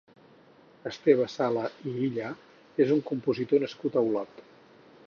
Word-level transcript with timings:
Esteve 0.91 1.27
Sala 1.33 1.65
i 1.91 1.93
Illa 2.07 2.33
és 2.87 2.95
un 2.97 3.05
compositor 3.13 3.65
nascut 3.67 4.01
a 4.03 4.07
Olot. 4.11 4.45